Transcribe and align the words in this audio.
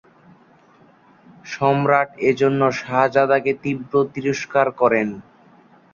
সম্রাট 1.45 2.09
এজন্য 2.29 2.61
শাহজাদাকে 2.79 3.51
তীব্রভাবে 3.63 4.11
তিরস্কার 4.13 4.67
করেন। 4.71 5.07